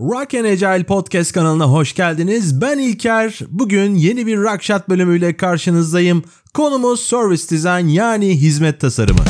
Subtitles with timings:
[0.00, 2.60] Rock and Agile Podcast kanalına hoş geldiniz.
[2.60, 3.38] Ben İlker.
[3.48, 6.24] Bugün yeni bir Rockshot bölümüyle karşınızdayım.
[6.54, 9.24] Konumuz Service Design yani hizmet tasarımı.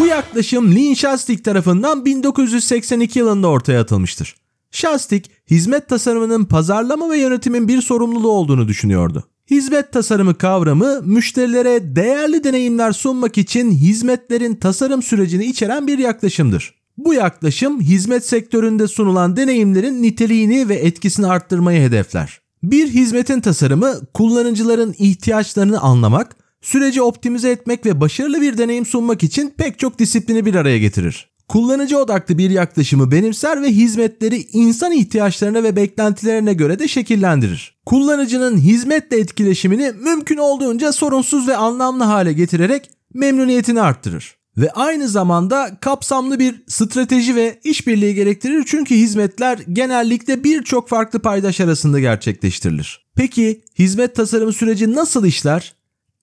[0.00, 4.34] Bu yaklaşım Lean Shastik tarafından 1982 yılında ortaya atılmıştır.
[4.70, 9.24] Shastik, hizmet tasarımının pazarlama ve yönetimin bir sorumluluğu olduğunu düşünüyordu.
[9.50, 16.74] Hizmet tasarımı kavramı müşterilere değerli deneyimler sunmak için hizmetlerin tasarım sürecini içeren bir yaklaşımdır.
[16.96, 22.40] Bu yaklaşım hizmet sektöründe sunulan deneyimlerin niteliğini ve etkisini arttırmayı hedefler.
[22.62, 29.54] Bir hizmetin tasarımı kullanıcıların ihtiyaçlarını anlamak, süreci optimize etmek ve başarılı bir deneyim sunmak için
[29.58, 31.33] pek çok disiplini bir araya getirir.
[31.48, 37.76] Kullanıcı odaklı bir yaklaşımı benimser ve hizmetleri insan ihtiyaçlarına ve beklentilerine göre de şekillendirir.
[37.86, 44.36] Kullanıcının hizmetle etkileşimini mümkün olduğunca sorunsuz ve anlamlı hale getirerek memnuniyetini arttırır.
[44.56, 51.60] Ve aynı zamanda kapsamlı bir strateji ve işbirliği gerektirir çünkü hizmetler genellikle birçok farklı paydaş
[51.60, 53.06] arasında gerçekleştirilir.
[53.16, 55.74] Peki hizmet tasarımı süreci nasıl işler?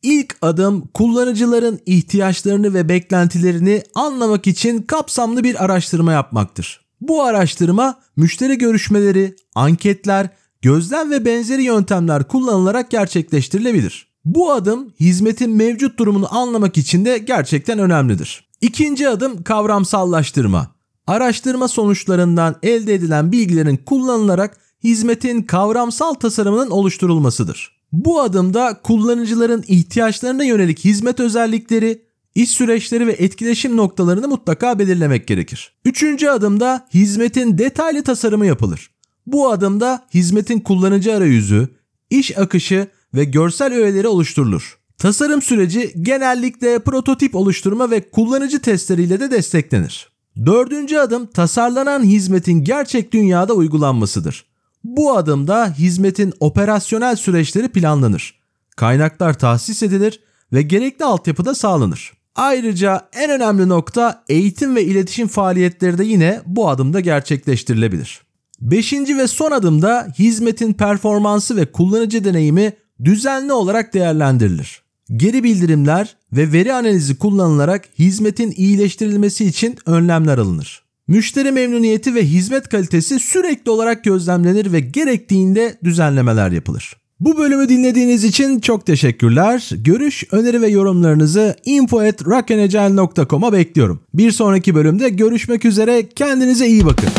[0.04, 6.86] İlk adım kullanıcıların ihtiyaçlarını ve beklentilerini anlamak için kapsamlı bir araştırma yapmaktır.
[7.02, 10.30] Bu araştırma müşteri görüşmeleri, anketler,
[10.62, 14.08] gözlem ve benzeri yöntemler kullanılarak gerçekleştirilebilir.
[14.26, 18.50] Bu adım hizmetin mevcut durumunu anlamak için de gerçekten önemlidir.
[18.62, 20.68] İkinci adım kavramsallaştırma.
[21.08, 27.81] Araştırma sonuçlarından elde edilen bilgilerin kullanılarak hizmetin kavramsal tasarımının oluşturulmasıdır.
[27.92, 32.02] Bu adımda kullanıcıların ihtiyaçlarına yönelik hizmet özellikleri,
[32.36, 35.74] iş süreçleri ve etkileşim noktalarını mutlaka belirlemek gerekir.
[35.86, 38.92] Üçüncü adımda hizmetin detaylı tasarımı yapılır.
[39.26, 41.68] Bu adımda hizmetin kullanıcı arayüzü,
[42.10, 44.78] iş akışı ve görsel öğeleri oluşturulur.
[44.98, 50.12] Tasarım süreci genellikle prototip oluşturma ve kullanıcı testleriyle de desteklenir.
[50.46, 54.51] Dördüncü adım tasarlanan hizmetin gerçek dünyada uygulanmasıdır.
[54.84, 58.42] Bu adımda hizmetin operasyonel süreçleri planlanır.
[58.76, 60.20] Kaynaklar tahsis edilir
[60.54, 62.14] ve gerekli altyapı da sağlanır.
[62.36, 68.22] Ayrıca en önemli nokta eğitim ve iletişim faaliyetleri de yine bu adımda gerçekleştirilebilir.
[68.62, 74.82] Beşinci ve son adımda hizmetin performansı ve kullanıcı deneyimi düzenli olarak değerlendirilir.
[75.18, 80.84] Geri bildirimler ve veri analizi kullanılarak hizmetin iyileştirilmesi için önlemler alınır.
[81.12, 86.96] Müşteri memnuniyeti ve hizmet kalitesi sürekli olarak gözlemlenir ve gerektiğinde düzenlemeler yapılır.
[87.20, 89.70] Bu bölümü dinlediğiniz için çok teşekkürler.
[89.72, 94.00] Görüş, öneri ve yorumlarınızı info@rockandagile.com'a bekliyorum.
[94.14, 96.10] Bir sonraki bölümde görüşmek üzere.
[96.10, 97.10] Kendinize iyi bakın.